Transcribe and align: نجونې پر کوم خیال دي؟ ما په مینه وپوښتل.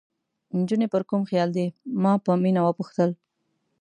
نجونې 0.59 0.87
پر 0.93 1.01
کوم 1.09 1.21
خیال 1.29 1.49
دي؟ 1.57 1.65
ما 2.03 2.13
په 2.25 2.31
مینه 2.43 2.61
وپوښتل. 2.63 3.09